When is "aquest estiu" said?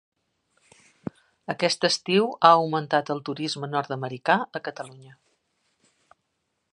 1.53-2.25